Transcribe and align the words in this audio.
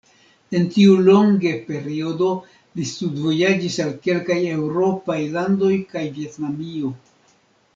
En 0.59 0.63
tiu 0.75 0.93
longe 1.07 1.51
periodo 1.67 2.29
li 2.79 2.85
studvojaĝis 2.93 3.77
al 3.85 3.93
kelkaj 4.09 4.39
eŭropaj 4.55 5.19
landoj 5.37 5.73
kaj 5.93 6.07
Vjetnamio. 6.17 6.91